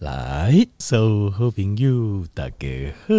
[0.00, 3.14] 来，所有好朋友大家好，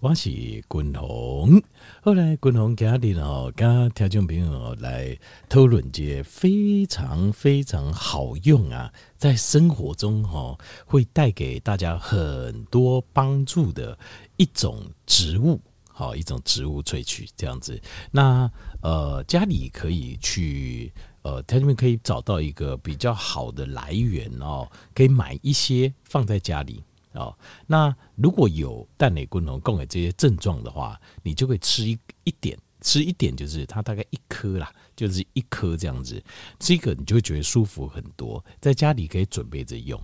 [0.00, 1.62] 我是君鸿。
[2.02, 13.98] 后来君鸿家里哦，跟听众朋友来讨论一个非常非常好用啊，在生活中哈会带给大家很多帮助的
[14.36, 15.58] 一种植物，
[15.90, 17.80] 好一种植物萃取这样子。
[18.10, 18.50] 那
[18.82, 20.92] 呃，家里可以去。
[21.24, 27.34] 呃，他这边可以找到一个比较好的来源哦，可以买一些放在家里哦。
[27.66, 36.22] 那如果有蛋类功能供给这些症状的话，你就会吃一一点，吃一点就是它大概一颗啦，就是一颗这样子，
[36.58, 39.98] 这个你就会觉得舒服很多，在家里可以准备着用。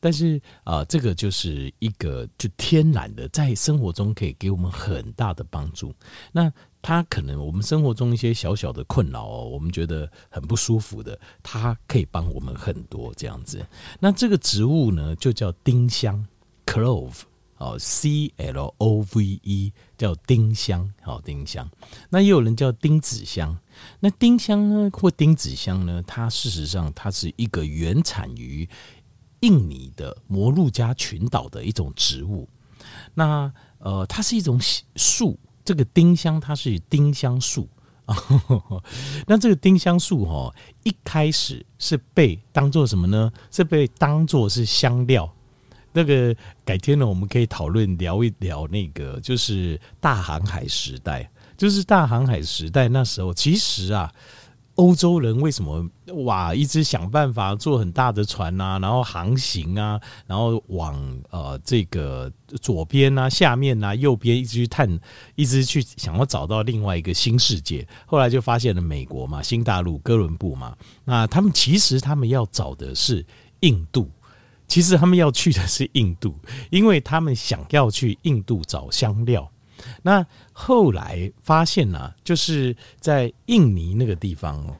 [0.00, 5.94] 但是啊、这个就是一个就天然的，在生活中可以给我们很大的帮助。
[6.32, 6.52] 那
[6.86, 13.66] 它可能我们生活中一些小小的困扰哦，我们觉得很不舒服的，它可以帮我们很多这样子。
[13.98, 16.26] 那这个植物呢，就叫丁香
[16.66, 17.22] （clove）
[17.56, 21.66] 哦，C L O V E，叫丁香，好丁香。
[22.10, 23.58] 那也有人叫丁子香。
[24.00, 28.68] 那丁香呢，或丁子香呢，它事实上它是一个原产于
[29.40, 32.46] 印尼的摩鹿加群岛的一种植物。
[33.14, 34.60] 那呃，它是一种
[34.96, 35.40] 树。
[35.64, 37.68] 这个丁香它是丁香树，
[39.26, 43.32] 那这个丁香树哈，一开始是被当做什么呢？
[43.50, 45.32] 是被当做是香料。
[45.92, 46.34] 那个
[46.64, 54.12] 改天呢，我们可以讨论聊一聊那个，就是大航海时代，就是大航海时代那时候，其实啊。
[54.76, 55.88] 欧洲人为什么
[56.24, 62.30] 哇一直想办法做很大的船啊，然后航行啊，然后往呃这个
[62.60, 64.98] 左边啊、下面啊、右边一直去探，
[65.36, 67.86] 一直去想要找到另外一个新世界。
[68.04, 70.76] 后来就发现了美国嘛，新大陆哥伦布嘛。
[71.04, 73.24] 那他们其实他们要找的是
[73.60, 74.10] 印度，
[74.66, 76.34] 其实他们要去的是印度，
[76.70, 79.48] 因为他们想要去印度找香料。
[80.02, 84.76] 那后来发现呢、啊，就是在印尼那个地方哦，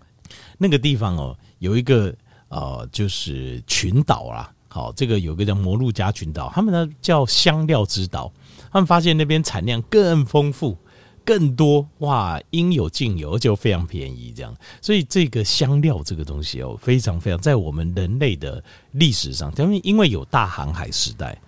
[0.59, 2.15] 那个地方哦，有一个
[2.49, 4.51] 呃，就是群岛啦。
[4.69, 8.33] 好，这个有个叫摩鹿加群岛，他们呢叫香料之岛。
[8.73, 10.77] 他们发现那边产量更丰富、
[11.25, 14.33] 更多，哇，应有尽有，而且非常便宜。
[14.35, 21.41] 这样，所以这个香料这个东西哦，非常非常在我们人类的历史上，因为因为有大航海时代。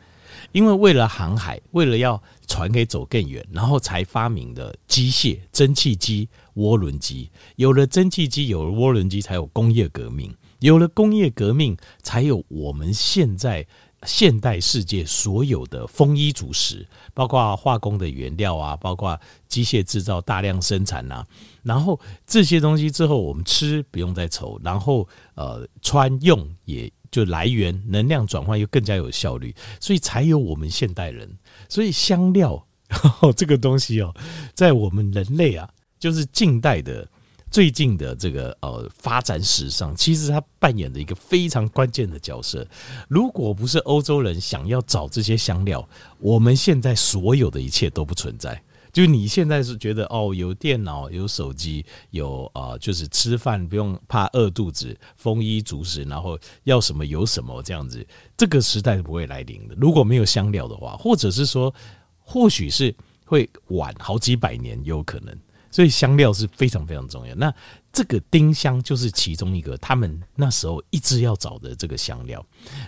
[0.57, 7.31] 因为为了航海，为了要船可以走更远，然后才发明的机械、蒸汽机、涡轮机。
[7.57, 10.35] 有了蒸汽机，有了涡轮机，才有工业革命。
[10.61, 13.67] 有了工业革命，才有我们现在
[14.05, 21.27] 现代世界所有的丰衣足食，包括化工的原料啊，包括机械制造大量生产啊。
[21.63, 26.91] 然后这些东西之后，我们吃不用再愁，然后呃穿用也。
[27.17, 31.27] 就来源能量转换又更加有效率，所以才有我们现代人。
[31.67, 34.15] 所以香料呵呵 这个东西哦，
[34.53, 35.67] 在我们人类啊，
[35.99, 37.09] 就是近代的
[37.51, 42.69] 最近的这个呃发展史上，其实它扮演的一个非常关键的角色。
[43.09, 45.89] 如果不是欧洲人想要找这些香料，
[46.19, 48.63] 我们现在所有的一切都不存在。
[48.97, 58.07] 就你现在是觉得哦，有电脑、有手机、有啊、呃，就是吃饭不用怕饿肚子，丰衣足食，然后要什么有什么这样子，
[58.39, 59.75] 这个时代是不会来临的。
[59.79, 61.75] 如果没有香料的话，或者是说，
[62.21, 62.97] 或许是
[63.27, 65.39] 会晚好几百年，有可能。
[65.71, 67.35] 所以香料是非常非常重要。
[67.35, 67.53] 那
[67.93, 72.43] 这个丁香就是其中一个，他们那时候一直要找的这个香料。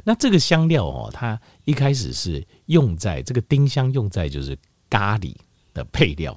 [0.04, 4.56] 那这个香料哦，它一开始是用在这个丁香用在就是
[4.88, 5.34] 咖喱。
[5.78, 6.36] 的配料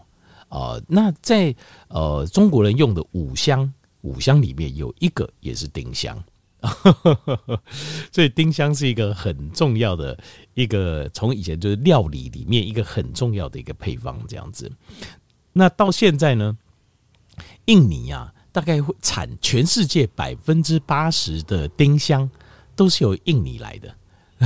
[0.50, 1.56] 啊、那在
[1.88, 6.22] 呃中国人用的五香，五香里面有一个也是丁香，
[8.12, 10.18] 所以丁香是一个很重要的
[10.54, 14.70] 一个，从以前就是料理里面一个很重要的一个配方这样子。
[15.54, 16.58] 那到现在呢，
[17.66, 22.30] 印尼啊，大概会产全世界百分之八十的丁香
[22.76, 23.96] 都是由印尼来的。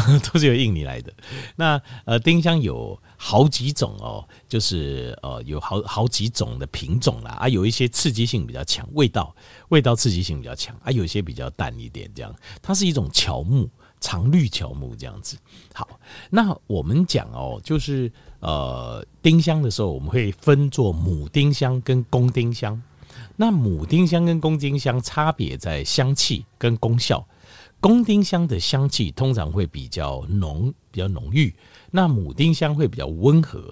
[0.32, 1.14] 都是由印尼来的。
[1.56, 7.32] 那呃，丁香有好几种哦，就是呃，有好好几种的品种啦。
[7.32, 9.34] 啊，有一些刺激性比较强，味道
[9.70, 12.36] 味道刺激性比较强啊，有一些比较淡一点，这样。
[12.62, 13.70] 它是一种乔木，
[14.02, 15.38] 常绿乔木这样子。
[15.74, 15.88] 好，
[16.30, 18.12] 那我们讲哦，就是
[18.42, 22.82] 呃，丁香的时候，我们会分作母丁香跟公丁香。
[23.38, 27.26] 那母丁香跟公丁香差别在香气跟功效。
[27.86, 31.54] 公丁香的香气通常会比较浓，比较浓郁；
[31.92, 33.72] 那母丁香会比较温和。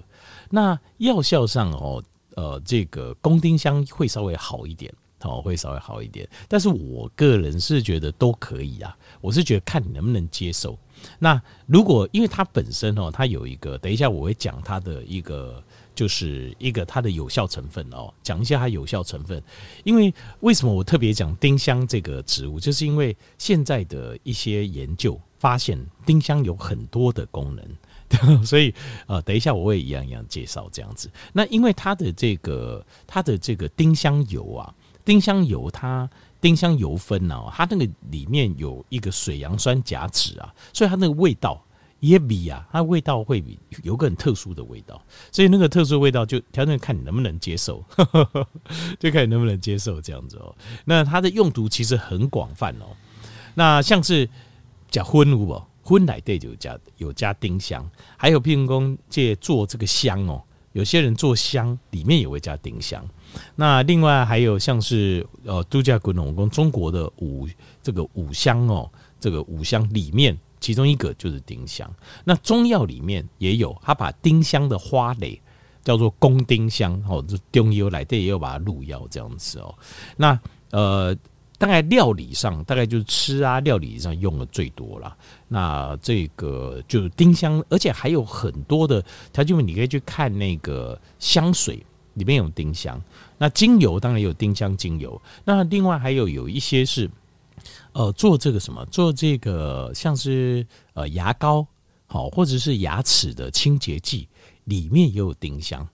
[0.50, 2.00] 那药效上哦，
[2.36, 6.28] 呃，这个公丁香会稍微好一点，哦，会稍微好一点。
[6.46, 10.78] 但是我个人是觉得都可以啊，我是觉得看你能不能接受。
[11.18, 15.60] 那如果因为它本身哦，它有一个，等一下我会讲它的一个，
[15.94, 19.42] 就是一个它的有效成分哦，讲一下它有效成分。
[19.84, 28.74] 因为为什么我特别讲丁香这个植物，就是因为现在的一些研究发现，丁香有很多的功能， 所以
[29.06, 31.10] 呃，等一下我会一样一样介绍这样子。
[31.32, 34.74] 那因为它的这个它的这个丁香油啊，
[35.04, 36.08] 丁香油它。
[36.40, 41.63] 丁香油酚呢，它那个里面有一个水杨酸甲酯啊，所以它那个味道
[42.04, 45.00] 也比啊，它味道会比有个很特殊的味道，
[45.32, 47.82] 所以那个特殊味道就条件看你能不能接受，
[49.00, 50.54] 就看你能不能接受这样子哦。
[50.84, 52.86] 那它的用途其实很广泛哦。
[53.54, 54.28] 那像是
[54.90, 60.42] 加荤物哦，荤奶对就加有加丁香，还有譬如说借做这个香哦，
[60.72, 63.02] 有些人做香里面也会加丁香。
[63.56, 67.48] 那另外还有像是呃度假滚龙宫中国的五
[67.82, 71.94] 这个五香哦，这个五香里面其中一个就是丁香。
[72.24, 75.38] 那中药里面也有，他把丁香的花蕾
[75.82, 79.74] 叫做宫丁香哦，就中药来这，也有把它入药这样子哦。
[80.16, 80.40] 那
[80.70, 81.14] 呃，
[81.58, 85.14] 大概料理上大概就是吃啊，料理上用的最多了。
[85.48, 91.84] 那这个就是丁香，而且还有很多的条件，你可以去看那个香水
[92.14, 92.98] 里面有丁香。
[93.36, 97.10] 那精油当然有丁香精油，那另外还有有一些是，
[97.92, 101.66] 呃，做这个什么，做这个像是呃牙膏，
[102.06, 104.28] 好，或者是牙齿的清洁剂，
[104.64, 105.88] 里面也有丁香，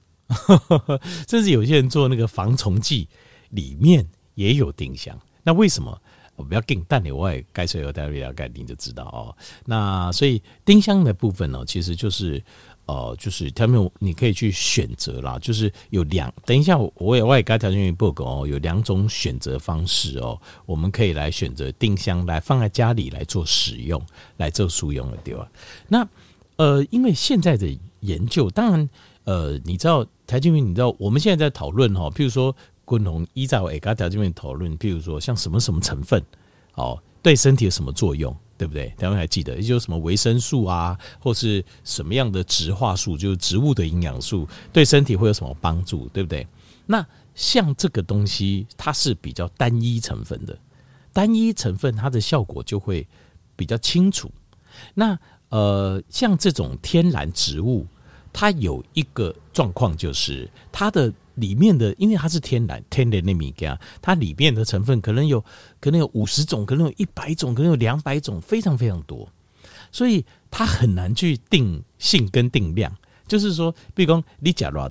[1.28, 3.08] 甚至有些人做那个防虫剂，
[3.50, 5.18] 里面也有丁香。
[5.42, 6.00] 那为什么？
[6.36, 9.36] 我不要给你淡点外盖水和带瑞亚盖，你就知道哦。
[9.66, 12.42] 那所以丁香的部分呢，其实就是。
[12.90, 24.04] 哦，就是他们你可以去选择啦，就是有两，等一下我也我也该条件报告哦，有两种选择方式哦，我们可以来选择丁香来放在家里来做使用，
[24.38, 25.48] 来做书用的对吧？
[25.86, 26.08] 那
[26.56, 28.90] 呃，因为现在的研究，当然
[29.22, 32.54] 呃，你知道台积电，你知道我们现在在讨论哈，譬如说
[32.84, 36.20] 共同依照我该条件讨论，譬如说像什么什么成分
[36.74, 38.34] 哦，对身体有什么作用？
[38.56, 38.92] 对不对？
[38.98, 46.06] 大家还记得，也就是什么维生素啊，或是什么样的植化素，就是植物的营养素，对身体会有什么帮助？
[46.08, 46.46] 对不对？
[46.84, 50.58] 那像这个东西，它是比较单一成分的，
[51.10, 53.08] 单一成分它的效果就会
[53.56, 54.30] 比较清楚。
[54.92, 55.18] 那
[55.48, 57.86] 呃，像这种天然植物，
[58.30, 61.10] 它有一个状况，就是它的。
[61.34, 65.44] 里面的，因为它是天然天然的米加，它里面的成分可能有
[65.80, 69.28] 可能有五十种，可能有一百种，可能有两百种，非常非常多，
[69.90, 72.94] 所以它很难去定性跟定量。
[73.26, 74.90] 就是说，比如说你加多少，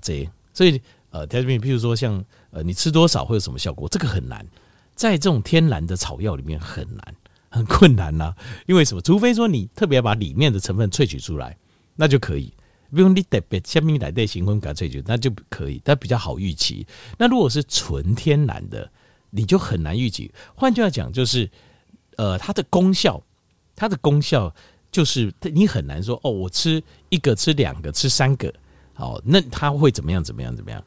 [0.53, 0.81] 所以
[1.11, 4.45] 呃，特别比如说像呃，你吃多少会有什么效果，这个很难，
[4.95, 7.15] 在这种天然的草药里面很难，
[7.49, 8.33] 很困难呐、
[8.65, 9.01] 因为什么？
[9.01, 11.57] 除非说你特别把里面的成分萃取出来，
[11.95, 12.53] 那就可以。
[12.91, 16.85] 不用你特别下面来带新婚感萃取，那就可以，但比较好预期。
[17.17, 18.89] 那如果是纯天然的，
[19.29, 20.31] 你就很难预期。
[20.55, 21.49] 换句话讲，就是
[22.17, 23.21] 呃，它的功效，
[23.75, 24.53] 它的功效
[24.91, 28.53] 就是你很难说哦，我吃一个、吃两个、吃三个，
[28.93, 30.23] 好，那它会怎么样？
[30.23, 30.55] 怎么样？
[30.55, 30.83] 怎么样？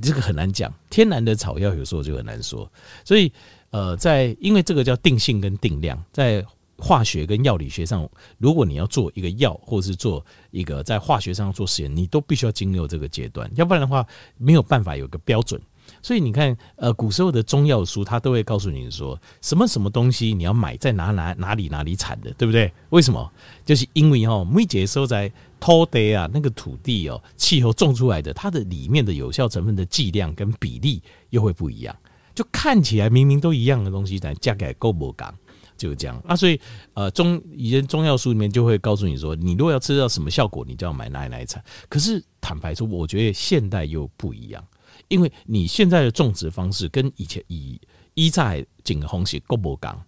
[0.00, 0.72] 这个很难讲。
[0.88, 2.70] 天然的草药有时候就很难说。
[3.04, 3.32] 所以
[3.70, 6.44] 呃，在因为这个叫定性跟定量，在。
[6.80, 14.06] 化学跟药理学上，如果你要做一个药，或者是做一个在化学上做实验，你都必须要经历这个阶段，要不然的话
[14.38, 15.60] 没有办法有个标准。
[16.00, 22.72] 所以你看，呃，古时候的中药书，它都会告诉你说，什么什么东西你要买在哪哪哪里哪里产的，对不对？
[22.90, 23.30] 为什么？
[23.64, 31.94] 就是因为哈，每节收在土地啊，那个土地哦，气候种出来的，它的里面的有效成分的剂量跟比例又会不一样，
[32.36, 35.34] 就看起来明明都一样的东西，但价格够不高。
[35.80, 36.60] 就这样啊，所以
[36.92, 41.64] 呃，中以前中药书里面就会告诉你说，你如果要吃到什么效果，你就要买哪一哪一产。
[41.88, 44.62] 可是坦白说，我觉得现代又不一样，
[45.08, 47.80] 因为你现在的种植方式跟以前以
[48.12, 49.98] 一在景洪是够不刚，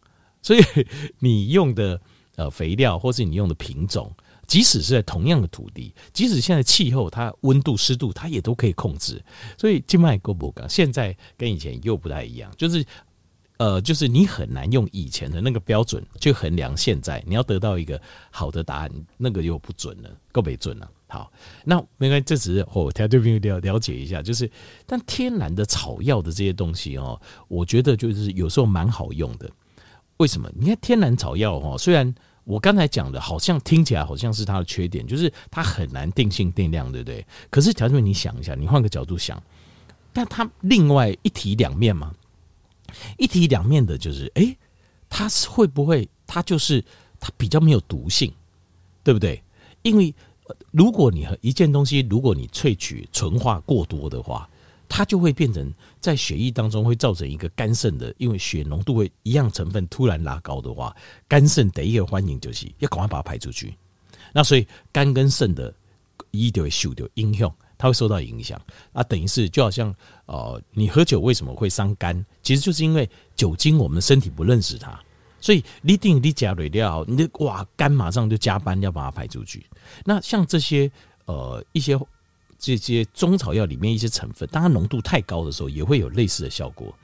[0.42, 0.60] 所以
[1.18, 1.98] 你用的
[2.36, 4.14] 呃肥料或是你用的品种，
[4.46, 9.24] 即使是在同样的土地，即使现在气候它温度湿度它也都可以控制，
[9.56, 12.84] 所以静脉够不刚，现在跟以前又不太一样，就是。
[13.62, 20.90] 呃，就是你很难用以前的那个标准去衡量现在，你要得到一个好的答案，那个又不准了，够没准了。
[21.06, 21.30] 好，
[21.64, 24.50] 那没关系，这只是哦条对朋友了了解一下，就是
[24.84, 29.48] 但天然的草药的这些东西哦，我觉得就是有时候蛮好用的。
[30.16, 30.50] 为什么？
[30.56, 37.24] 你看天然草药哦，虽然我刚才讲的好像听起来好像是它的缺点，就是它很难定性定量，对不对？
[37.48, 39.40] 可是条对你想一下，你换个角度想，
[40.12, 42.12] 但它另外一体两面嘛。
[43.18, 44.56] 一体两面的，就是哎，
[45.08, 46.08] 它是会不会？
[46.26, 46.82] 它就是
[47.20, 48.32] 它比较没有毒性，
[49.04, 49.42] 对不对？
[49.82, 50.14] 因为
[50.70, 54.48] 如果你和一件东西，如果你萃取纯化过多的话，
[54.88, 60.94] 它就会变成在血液当中会造成一个肝肾的，因为血浓度会一样成分突然拉高的话，
[61.28, 63.74] 肝肾第一个反应就是要赶快把它排出去。
[64.32, 65.72] 那所以肝跟肾的
[66.30, 68.62] 一就会受到影响，它会受到影响
[68.92, 69.92] 啊，等于是就好像
[70.26, 72.24] 呃，你喝酒为什么会伤肝？
[72.40, 74.96] 其实就是因为酒精我们身体不认识它。
[75.40, 79.66] 所以你定你加水料，你的哇肝马上就加班要把它排出去。
[80.04, 80.88] 那像这些
[81.24, 81.98] 呃一些
[82.56, 86.94] 这些中草药里面一些成分，当它浓度太高的时候，也会有类似的效果，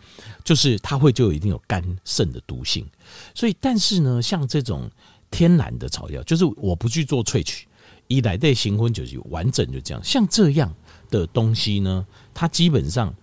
[0.44, 2.86] 就是它会就有一定有肝肾的毒性。
[3.34, 4.88] 所以，但是呢，像这种
[5.28, 7.66] 天然的草药，就是我不去做萃取，
[8.08, 10.02] 一来对行婚就是完整就这样。
[10.02, 10.74] 像这样
[11.08, 13.14] 的东西呢，它基本上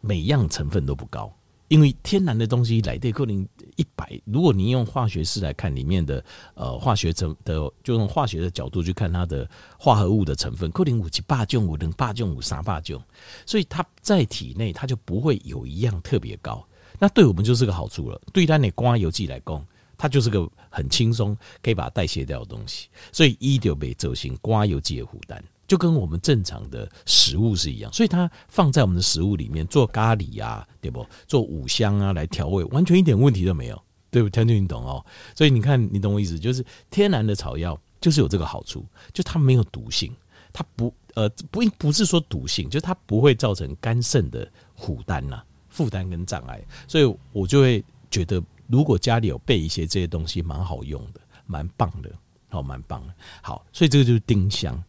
[0.00, 1.32] 每样成分都不高。
[1.68, 6.22] 因为天然的东西来对可能一百，如果你用化学式来看里面的
[6.54, 9.48] 呃化学成的，就用化学的角度去看它的
[9.78, 13.02] 化合物的成分，可能五七八种五零八种五三八种，
[13.46, 16.64] 所以它在体内它就不会有一样特别高。
[16.98, 18.20] 那对我们就是个好处了。
[18.32, 19.66] 对它那刮油剂来讲，
[20.04, 25.42] 它就是个很轻松可以把它代谢掉的东西，所以一就被走行刮油剂的负担。
[25.66, 31.06] 就跟我们正常的食物是一样，所以它放在我们的食物里面做咖喱啊，对不？
[31.26, 34.28] 做五香啊来调味，完全一点问题都没有，对不？
[34.28, 35.02] 听听你懂哦。
[35.34, 38.84] 所以你看，你懂我意思，就是天然的草药就是有这个好处，
[39.14, 40.14] 就它没有毒性，
[40.52, 44.46] 它不呃不不是说毒性，就它不会造成肝肾的
[44.76, 46.62] 负担呐、负担跟障碍。
[46.86, 52.10] 所以我就会觉得，如果家里有备一些这些东西，蛮好用的，蛮棒的，
[52.48, 53.14] 好，蛮棒的。
[53.42, 54.82] 好，所以这个就是丁香。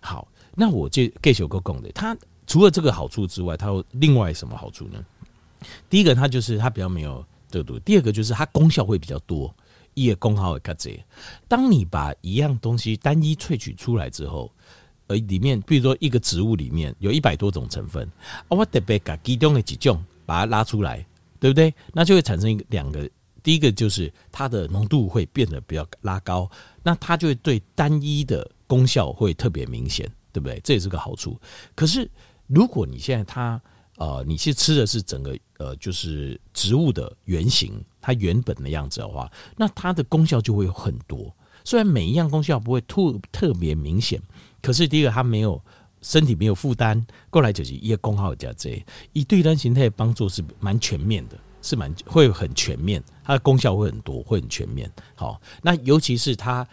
[0.00, 1.90] 好，那我就继续讲的。
[1.92, 2.16] 它
[2.46, 5.04] 除了这个好处之外，它有另外什么好处呢？
[5.88, 9.54] 第一个，它就是它比较没有这个毒；第二个，就是它功效会比较多，
[9.94, 11.02] 一个功效会较济。
[11.48, 14.52] 当你把一样东西单一萃取出来之后，
[15.06, 18.06] 呃，里面比如说一个植物里面有一百多种成分，
[18.48, 21.06] 我特别把其中的几种把它拉出来，
[21.44, 21.74] 对不对？
[21.92, 23.06] 那就会产生一个两个，
[23.42, 26.50] 第一个就是它的浓度会变得比较拉高，
[26.82, 28.50] 那它就会对单一的。
[28.66, 30.58] 功效会特别明显，对不对？
[30.64, 31.38] 这也是个好处。
[31.74, 32.10] 可是，
[32.46, 33.60] 如果你现在它
[33.98, 41.32] 呃，你去吃的是整个呃，就是植物的原型，它原本的样子的话，那它的功效就会有很多。
[41.62, 44.18] 虽然每一样功效不会特特别明显，
[44.62, 45.62] 可是第一个它没有
[46.04, 48.84] 身体没有负担，过来就是一个功效加这，
[49.14, 54.90] 以对单形态的帮助是蛮全面的，是蛮会很全面，它的功效会很多，会很全面。
[55.14, 56.64] 好，那尤其是它。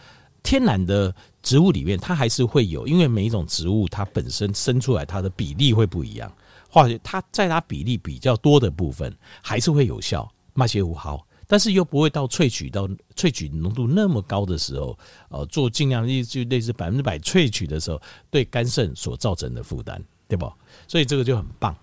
[0.44, 6.28] 天然的植物里面，它还是会有，因为每一种植物它本身生出来它的比例会不一样。
[6.68, 20.50] 化学它在它比例比较多的部分还是会有效，那些五毫，但是又不会到萃取到萃取浓度那么高的时候，呃，做尽量就类似百分之百萃取的时候，对肝肾所造成的负担，对不？
[20.88, 21.76] 所以这个就很棒，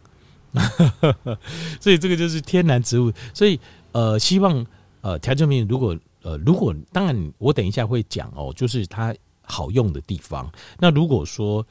[1.80, 3.14] 所以这个就是天然植物。
[3.32, 3.60] 所以
[3.92, 4.66] 呃，希望
[5.02, 5.96] 呃调酒品如果。
[6.22, 10.52] 呃，如果当然，我等一下会讲哦，就是它好用的地方。
[10.78, 11.66] 那如果说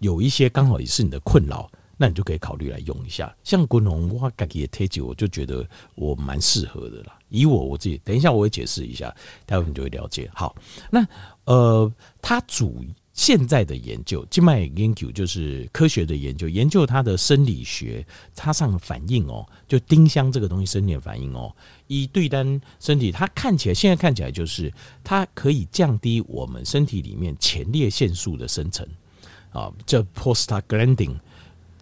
[0.00, 3.34] 有一些刚好也是你的困扰，那你就可以考虑来用一下。
[3.44, 7.18] 像滚龙哇，自己的推荐，我就觉得我蛮适合的啦。
[7.28, 10.30] 以我我自己，等一下我会解释一下，待会你就会了解。
[10.34, 10.54] 好，
[10.90, 11.06] 那
[11.44, 12.84] 呃，它主。
[13.16, 21.50] 现在的研究，静脉研究就是科学的研究，研究它的生理学，它上的反应哦，就丁香这个东西生理反应哦，
[21.86, 24.70] 以对单身体，它看起来现在看起来就是
[25.02, 28.86] 它可以降低我们身体里面前列腺素的生成
[29.50, 31.16] 啊，叫 prostaglandin。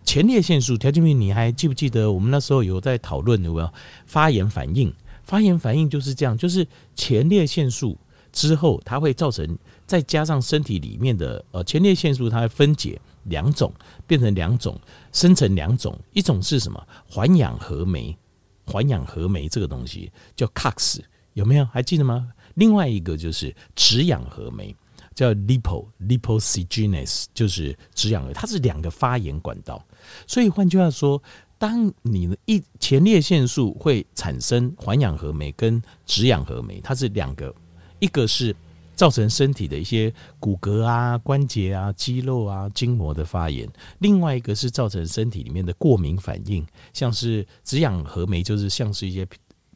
[0.05, 3.71] 前列腺素，条件明，你还记不记得我们那时候有在讨论有没有
[4.07, 4.93] 发炎反应？
[5.25, 7.99] 发炎反应就是这样，就是前列腺素
[8.31, 9.59] 之后，它会造成。
[9.87, 13.71] 再加上身体里面的呃前列腺素，它会分解两种，
[14.07, 14.81] 变成两种，
[15.13, 16.83] 生成两种，一种是什么？
[17.07, 18.17] 环氧合酶，
[18.65, 21.01] 环氧合酶这个东西叫 COX，
[21.35, 22.31] 有没有还记得吗？
[22.55, 24.75] 另外一个就是脂氧合酶，
[25.15, 29.85] 叫 lipo lipocygenes，就是脂氧，它是两个发炎管道。
[30.27, 31.23] 所以换句话说，
[31.59, 37.55] 当你一前列腺素会产生环氧合酶跟脂氧合酶，它是两个，
[38.01, 38.55] 一个是。
[38.97, 43.69] 造成身体的一些骨骼啊、关节啊、肌肉啊、筋膜的发炎，
[43.99, 49.27] 另外一个是造成身体里面的过敏反应，像是脂氧合酶，就是像是一些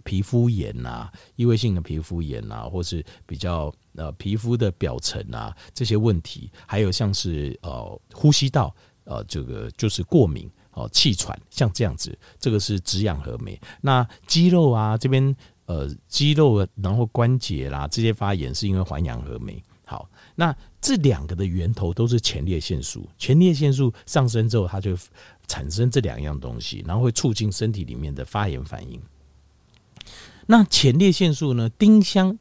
[0.05, 8.75] 皮肤炎啊、异位性的皮肤炎啊，或是比较呃皮肤的表层啊这些问题，还有像是呃呼吸道
[9.05, 13.61] 呃这个就是过敏哦气喘，像这样子，这个是脂氧合酶。
[13.83, 15.37] 那肌肉啊这边。
[15.69, 19.63] 呃，肌肉然后关节啦，这些发炎是因为环氧合酶。
[19.85, 24.97] 好，那这两个的源头都是前列腺素，前列腺素上升之后，它就
[25.47, 28.99] 产生这两样东西，然后会促进身体里面的发炎反应。
[30.47, 31.69] 那前列腺素呢？
[31.69, 32.39] 丁香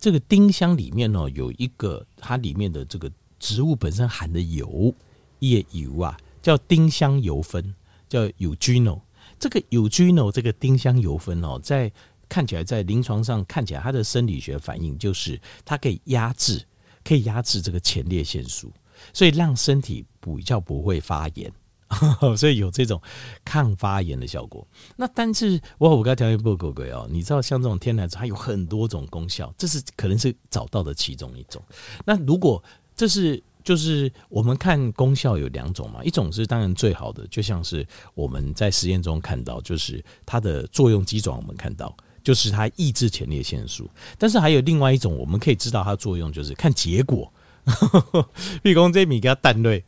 [0.00, 4.94] 这个丁香里面呢，有一个它里面的这个植物本身含的油
[5.40, 7.74] 叶油啊，叫丁香油酚，
[8.08, 9.02] 叫 eugenol。
[9.38, 11.92] 这个 eugenol 这个丁香油酚哦，在
[12.30, 16.64] 看起来在临床上看起来，它的生理学反应就是它可以压制，
[17.04, 18.72] 可以压制这个前列腺素，
[19.12, 21.52] 所以让身体比较不会发炎。
[22.38, 23.00] 所以有这种
[23.44, 24.66] 抗发炎的效果。
[24.96, 31.60] 那但是我我刚才调一报告过哦，你知道像这种天然它有很多种功效，这是可能是找到的其中一种。
[32.04, 32.62] 那如果
[32.94, 43.90] 这是就是我们看功效有两种嘛，一种是当然最好的，就像是我们在实验中看到，就是它的作用机转我们看到就是它抑制前列腺素。
[44.16, 47.32] 但是还有另外一种，我们可以知道它的作用就是看结果。
[48.62, 49.84] 比如讲这米给它蛋类。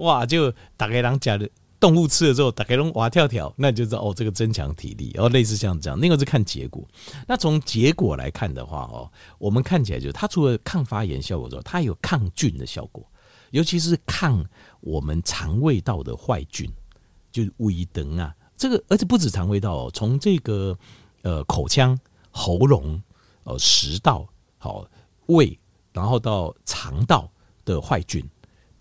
[0.00, 0.26] 哇！
[0.26, 5.98] 就大概人讲的动物吃了之后，大概拢哇跳跳，那你就知道哦，这个增强体力哦，类似像这样。
[5.98, 6.86] 那个是看结果。
[7.26, 13.02] 那从结果来看的话哦，我们看起来就是它除了抗发炎效果之外，它有抗菌的效果，
[13.50, 14.44] 尤其是抗
[14.80, 16.70] 我们肠胃道的坏菌，
[17.32, 18.34] 就是胃灯啊。
[18.56, 20.78] 这个而且不止肠胃道哦，从这个
[21.22, 21.98] 呃口腔、
[22.30, 23.02] 喉咙、
[23.44, 24.28] 呃食道、
[24.58, 24.86] 好
[25.26, 25.58] 胃，
[25.94, 27.30] 然后到肠道
[27.64, 28.22] 的坏菌。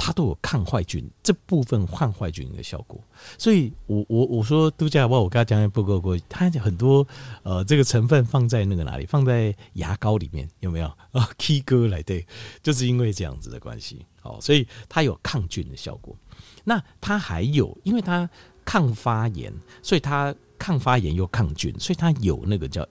[0.02, 2.98] 它都有抗坏菌这部分抗坏菌的效果，
[3.38, 7.06] 所以我我我说度假包，我刚才讲的不够过，它很多
[7.44, 9.06] 呃这个成分放在那个哪里？
[9.06, 12.26] 放在牙膏里面有没有啊？K 歌来对，
[12.64, 16.16] 就是因为这样子的关系，好，所以它有抗菌的效果。
[16.64, 18.30] 那它还有，因为它
[18.64, 19.54] 抗发炎，
[19.84, 22.88] 所以它抗发炎又抗菌，所以它有那个叫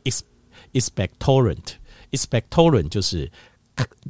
[0.75, 3.33] expectorant，expectorant 就是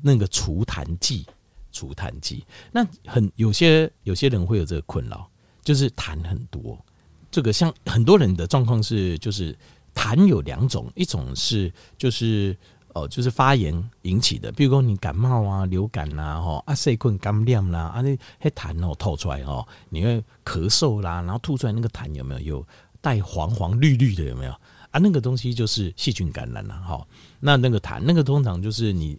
[0.03, 1.25] 那个除痰剂。
[1.79, 5.31] 除痰剂，那很有些有些人会有这个困扰，
[5.63, 6.77] 就是痰很多。
[7.31, 9.57] 这个像很多人的状况是，就是
[9.95, 12.57] 痰有两种，一种是就是
[12.95, 22.67] 哦，就是发炎引起的，比如说你感冒啊、流感呐、哈啊、细菌感染啦，啊那些痰哦吐出来哦，你会咳嗽啦，然后吐出来那个痰有没有有
[23.01, 24.53] 带黄黄绿绿的有没有
[24.91, 24.99] 啊？
[24.99, 27.07] 那个东西就是细菌感染了哈。
[27.39, 29.17] 那那个痰，那个通常就是你。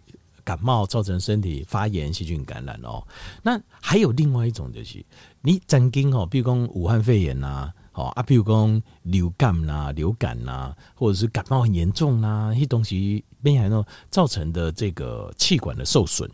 [0.50, 3.06] 感冒造成身体发炎、细菌感染哦。
[3.40, 5.04] 那还有另外一种就是，
[5.42, 16.28] 你曾经哦，比如说武汉肺炎呐，哦啊，比如说流感呐、流感呐，或者是感冒很严重呐，一些东西变还呢造成的这个气管的受损。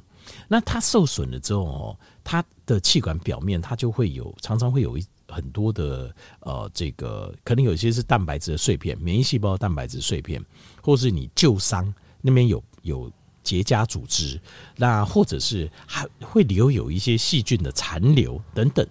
[0.48, 10.42] 那它受损了之后哦，它的气管表面它就会有常常会有一很多的呃，这个可能有些是蛋白质的碎片、免疫细胞蛋白质碎片，
[10.80, 13.12] 或是你旧伤那边有有。
[13.46, 14.40] 结痂组织，
[14.76, 18.84] 那或者是还会留有一些细菌的残留等等。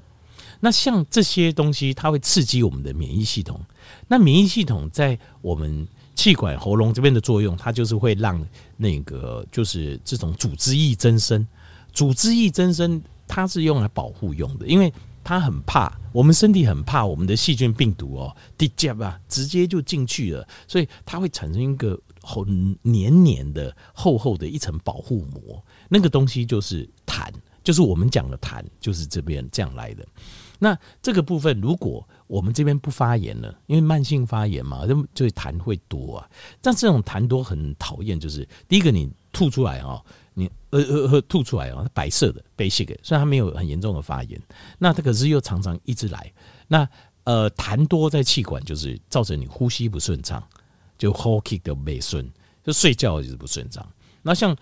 [0.61, 3.59] 那像这些东西，它会刺激我们的免疫系统。
[4.07, 8.43] 那免疫系统在我们气管、喉咙这边的作用，它就是会让
[8.77, 11.45] 那个就是这种组织液增生。
[11.91, 14.91] 组织液增生，它是用来保护用的，因为
[15.23, 21.99] 它很怕我们身体很怕我们的细菌病毒哦，直接啊直接就进去了，所以它会产生一个。
[22.27, 27.29] 很黏黏的、厚厚的一层保护膜，那个东西就是痰，
[27.63, 30.03] 就是我们讲的痰，就是这边这样来的。
[30.57, 36.27] 那这个部分，如果我们这边不发炎了，因为慢性发炎嘛，就就痰会多啊。
[36.63, 40.01] 但这种痰多很讨厌，就是第一个你吐出来啊，
[40.35, 44.39] 你呃呃呃吐出来啊，白色的、白色的，虽然它没有很严重的发炎，
[44.77, 46.31] 那它可是又常常一直来。
[46.67, 46.87] 那
[47.23, 50.47] 呃痰多在气管，就是造成你呼吸不顺畅。
[50.97, 52.25] 就呼吸都没顺，
[52.63, 53.85] 就睡觉就是不顺畅。
[54.21, 54.55] 那像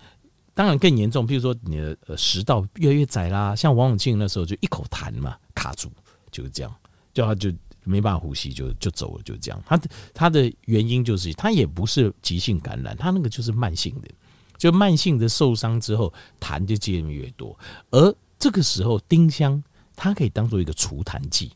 [0.52, 5.88] 当然更严重，比如说你的食道越来越窄啦，像王永庆那时候就一口痰嘛卡住，
[6.32, 6.76] 就是这样，
[7.12, 7.52] 就他就
[7.84, 9.62] 没办法呼吸，就就走了，就这样。
[9.64, 9.80] 他
[10.12, 14.08] 他的原因就是他也不是急性感染，他那个就是慢性的，
[14.56, 17.58] 就慢性的受伤之后痰就渐越多。
[17.90, 19.62] 而这个时候丁香
[19.96, 21.52] 它可以当做一个除痰剂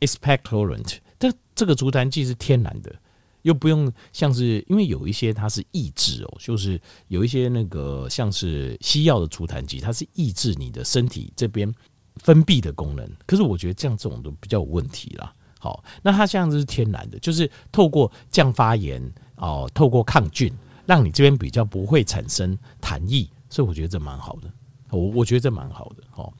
[0.00, 2.94] ，expectorant，这这个除痰剂是天然的。
[3.42, 11.74] 又不用像是，因为有一些它是抑制哦，就是有一些那个像是西药的除痰剂，它是抑制你的身体这边
[12.16, 13.10] 分泌的功能。
[13.24, 15.34] 可是我觉得这样这种都比较有问题啦。
[15.58, 19.02] 好，那它像是天然的，就是透过降发炎
[19.36, 20.52] 哦，透过抗菌，
[20.90, 24.50] 让你这边比较不会产生痰液，所以我觉得这蛮好的。
[24.90, 26.02] 我我觉得这蛮好的。
[26.10, 26.32] 好，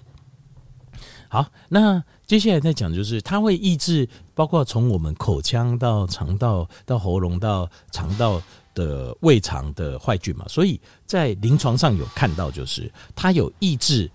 [1.28, 8.42] 好，那接下来再讲就是它会抑制，包括从我们口腔到肠道到喉咙到肠道
[8.74, 14.10] 的胃肠的坏菌嘛，所以在临床上有看到就是它有抑制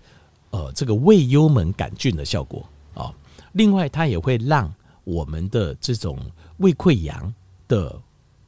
[0.50, 3.10] 呃这个胃幽门杆菌的效果啊。
[3.52, 4.70] 另外，它也会让
[5.04, 6.18] 我们的这种
[6.58, 7.32] 胃溃疡
[7.68, 7.98] 的。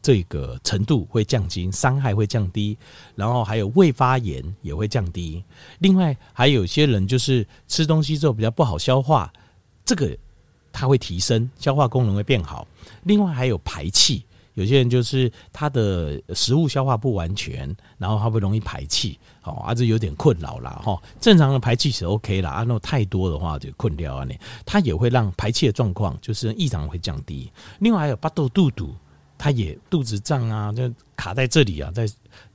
[0.08, 2.78] 这个程度会降低，伤害会降低，
[3.14, 5.44] 然后还有胃发炎也会降低。
[5.80, 9.30] 另外，还有些人就是吃东西之后比较不好消化，
[9.84, 10.16] 这个
[10.72, 12.66] 它会提升消化功能会变好。
[13.02, 20.98] 另外还有排气，有些人就是他的食物消化不完全，然后他会容易排气，好，啊这有点困扰啦哈。
[21.20, 27.52] 正常的排气是 OK 啦，啊那太多的话就困掉啊，你它也会让排气的状况就是异常会降低。
[27.80, 28.94] 另外还有巴豆肚肚。
[29.38, 32.06] 他也肚子胀啊，就卡在这里啊，在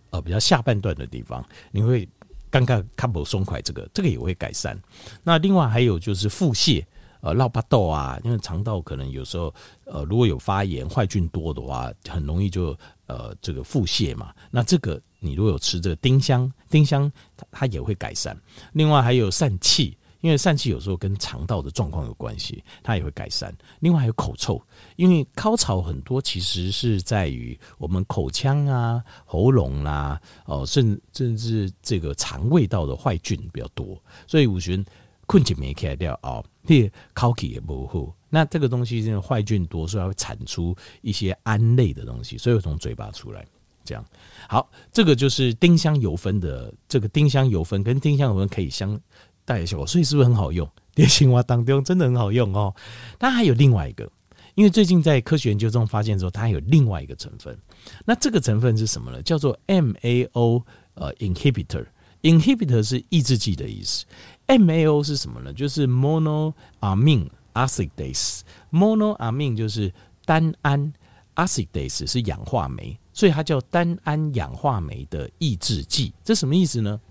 [0.10, 2.08] 呃比较下半段的地方，你会
[2.52, 4.78] 尴尬看不松快，这个这个也会改善。
[5.24, 6.86] 那另外还有就是腹泻，
[7.22, 9.52] 呃，闹巴豆啊，因为肠道可能有时候
[9.86, 14.34] 呃如果有发炎、坏菌多的话，很容易就呃这个腹泻嘛。
[14.52, 18.38] 那这个你如果有吃这个丁香，丁香它它也会改善。
[18.74, 19.98] 另外还有疝气。
[20.24, 23.54] 因为疝气有时候跟肠道的状况有关系，它也会改善。
[23.82, 24.62] 另外还有口臭，
[24.96, 34.84] 因为高潮很多其实是在于我们口腔啊、喉咙啦、啊，哦，甚甚至这个肠胃道的坏菌比较多，所以五旬
[35.26, 38.16] 困起没开掉啊，这口气也不好。
[38.30, 43.46] 那这个东西因为坏菌多，所以它会产出一些胺类的东西，所以会从嘴巴出来。
[43.84, 44.06] 这样
[44.48, 48.98] 好，这个就是丁香油酚的这个丁香油酚跟丁香油酚可以相。
[49.46, 50.70] 带效果，所以是不是很好用？
[50.94, 52.74] 蝶形蛙当中真的很好用哦。
[53.18, 54.10] 它还有另外一个，
[54.56, 57.58] 因为最近在科学研究中发现说，它还有另外一个成分。
[58.06, 59.22] 那这个成分是什么呢？
[59.24, 61.86] 叫做 MAO 呃 inhibitor。
[62.22, 64.06] inhibitor 是抑制剂的意思。
[64.48, 65.52] MAO 是什么呢？
[65.52, 68.42] 就是 monoamine oxidase。
[68.72, 69.92] monoamine 就是
[70.26, 70.94] 单胺
[71.36, 76.14] ，oxidase 是氧化酶，所以它叫单胺氧化酶的抑制剂。
[76.24, 77.02] 这什么意思呢？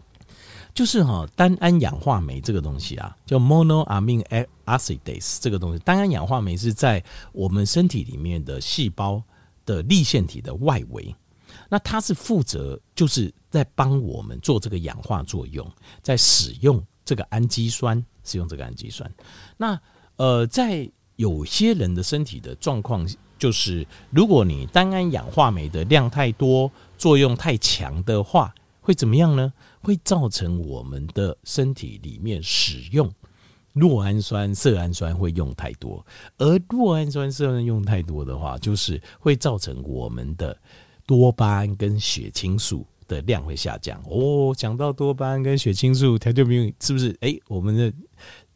[0.74, 9.22] 就是哈，单胺氧化酶这个东西啊，叫 monoamine oxidase 这个东西，单胺氧化酶是在我们身体里面的细胞
[9.66, 11.14] 的粒线体的外围，
[11.68, 19.10] 那它是负责就是在帮我们做这个氧化作用，在使用这个氨基酸，使用这个氨基酸。
[19.58, 19.78] 那
[20.16, 23.06] 呃，在有些人的身体的状况，
[23.38, 29.52] 就是如果你单胺氧化酶的量太多，作用太强的话，会怎么样呢？
[29.82, 33.12] 会造成我们的身体里面使用
[33.74, 36.04] 酪氨酸、色氨酸会用太多，
[36.38, 40.56] 而酪氨酸、色氨酸用太多的话，就是会造成我们的
[41.06, 43.98] 多巴胺跟血清素的量会下降。
[44.08, 47.16] 哦，讲到多巴胺跟血清素，调节不是不是？
[47.20, 47.92] 哎，我们的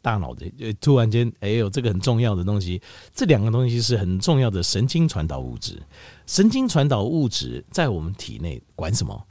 [0.01, 0.45] 大脑的
[0.79, 2.81] 突然间，哎呦，这个很重要的东西，
[3.13, 5.81] 这两个东西是很重要的神经传导物质。
[6.25, 9.25] 神经传导物质在我们体内管什么？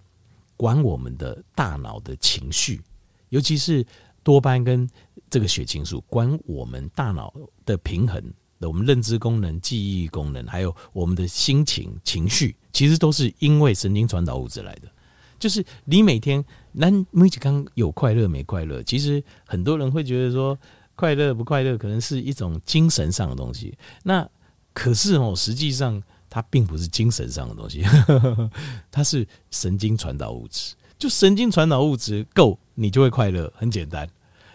[0.57, 2.81] 管我们的大脑的情绪，
[3.29, 3.85] 尤其是
[4.23, 4.89] 多巴胺跟
[5.29, 7.33] 这个血清素，管我们大脑
[7.65, 8.23] 的平衡，
[8.61, 14.89] 我们认知功能、记忆功能，还有我们的心情、情绪，其实都是因为神经传导物质来的。
[15.39, 16.43] 就是你每天，
[16.73, 20.59] 那每几刚有快乐没快乐，其实很多人会觉得说，
[20.95, 23.77] 快乐不快乐，可能是一种精神上的东西。
[24.05, 24.27] 那
[24.73, 26.03] 可是哦，实际上。
[26.37, 27.83] 它并不是精神上的东西，
[28.93, 30.75] 它是神经传导物质。
[30.99, 33.51] 就神经传导物质够，你就会快乐。
[33.57, 34.07] 很简单，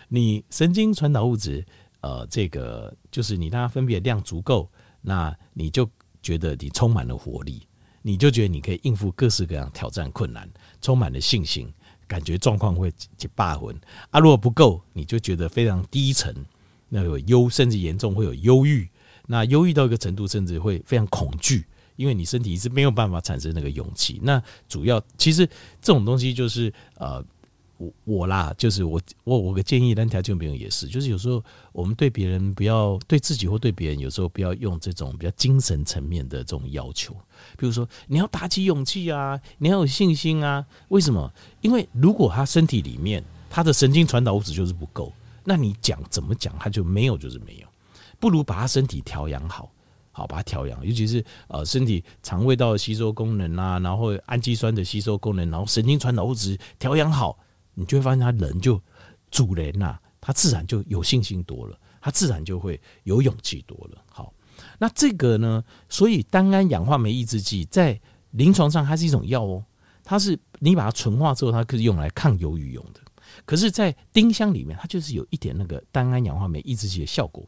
[0.08, 1.65] 你神经传导物质，
[2.02, 4.70] 呃，这个就是你让它分泌的量足够，
[5.02, 5.89] 那你就
[6.22, 7.63] 觉得你充满了活力，
[8.04, 10.48] 你就觉得你可以应付各式各样挑战困难，
[10.84, 11.67] 充满了信心，
[12.06, 13.76] 感觉状况会去霸魂。
[14.12, 16.46] 啊，如果不够，你就觉得非常低沉，
[16.89, 18.88] 那有忧，甚至严重会有忧郁。
[19.32, 21.65] 那忧郁到一个程度，甚至会非常恐惧，
[21.96, 24.20] 因为你身体是没有办法产生那个勇气。
[24.22, 25.48] 那主要其实
[25.82, 27.24] 这种东西就是呃，
[27.78, 31.41] 我我啦，就是我我我个建议，但条件朋友也是，就是有时候
[31.72, 37.15] 我们对别人不要对自己或对别人，有时候不要用这种比较精神层面的这种要求。
[37.58, 40.65] 比如说，你要打起勇气啊，你要有信心啊。
[40.89, 41.32] 为什么？
[41.62, 45.12] 因为如果他身体里面他的神经传导物质就是不够，
[45.46, 47.71] 那你讲怎么讲他就没有，就是没有。
[48.22, 49.70] 不如把他身体调养好，
[50.12, 57.38] 好把它调养，尤其是呃身体肠胃道的吸收功能啊，然后氨基酸的吸收功能，然后神经传导物质调养好，
[57.74, 58.80] 你就会发现他人就
[59.32, 64.02] 主人呐、啊，他自然就有信心多了，他自然就会有勇气多了。
[64.10, 64.32] 好，
[64.78, 68.00] 那这个呢，所以单胺氧化酶抑制剂在
[68.32, 69.66] 临床上它是一种药哦，
[70.04, 73.02] 它是你把它纯化之后，它可以用来抗忧郁用的。
[73.46, 77.48] 可是，在丁香里面，它就是有一点那个单胺氧化酶抑制剂的效果，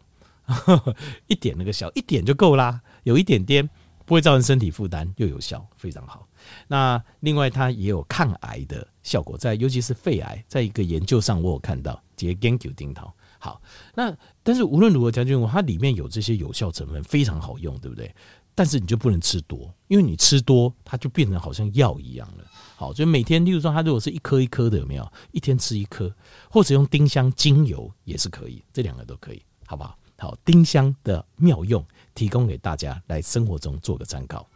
[1.28, 3.68] 一点那个小一点就够啦，有一点点
[4.06, 6.28] 不会造成身体负担，又有效，非常好。
[6.68, 13.14] 那另外，它也有抗癌的效果，在尤其是肺癌，在一个研究上我有看到，结研究丁桃。
[13.40, 13.62] 好，
[13.94, 18.14] 那但是无论如何，将军我，它里面有这些有效成分，非常好用，对不对？
[18.56, 22.46] 但是你就不能吃多，因为你吃多，它就变成好像药一样了。
[22.76, 25.12] 好，所以每天，例如说，它如果是一颗一颗的，有没有？
[25.32, 26.14] 一天吃一颗，
[26.50, 29.98] 或者用丁香精油也是可以，这两个都可以，好不好？
[30.18, 34.48] 好，丁香的妙用提供给大家来生活中做个参考。